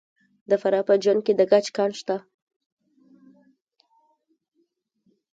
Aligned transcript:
د 0.49 0.51
فراه 0.61 0.83
په 0.87 0.93
جوین 1.03 1.19
کې 1.25 1.33
د 1.35 1.41
ګچ 1.51 1.65
کان 1.75 1.91
شته. 1.99 2.17